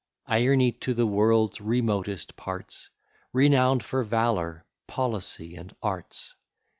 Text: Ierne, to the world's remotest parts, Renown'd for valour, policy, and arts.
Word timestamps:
Ierne, 0.27 0.71
to 0.79 0.95
the 0.95 1.05
world's 1.05 1.61
remotest 1.61 2.35
parts, 2.35 2.89
Renown'd 3.33 3.83
for 3.85 4.03
valour, 4.03 4.65
policy, 4.87 5.55
and 5.55 5.75
arts. 5.83 6.33